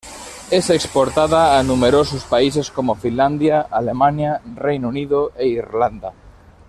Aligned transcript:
Es 0.49 0.71
exportada 0.71 1.59
a 1.59 1.63
numerosos 1.63 2.23
países 2.23 2.71
como 2.71 2.95
Finlandia, 2.95 3.61
Alemania, 3.69 4.41
Reino 4.55 4.87
Unido 4.89 5.31
e 5.37 5.45
Irlanda. 5.47 6.11